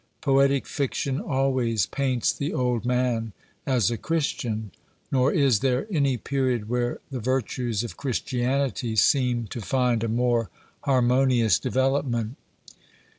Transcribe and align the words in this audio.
Poetic 0.21 0.65
fiction 0.65 1.19
always 1.21 1.85
paints 1.85 2.33
the 2.33 2.53
old 2.53 2.85
man 2.87 3.33
as 3.67 3.91
a 3.91 3.99
Christian; 3.99 4.71
nor 5.11 5.31
is 5.31 5.59
there 5.59 5.85
any 5.91 6.17
period 6.17 6.67
where 6.67 6.97
the 7.11 7.19
virtues 7.19 7.83
of 7.83 7.97
Christianity 7.97 8.95
seem 8.95 9.45
to 9.51 9.61
find 9.61 10.03
a 10.03 10.07
more 10.07 10.49
harmonious 10.85 11.59
development. 11.59 12.35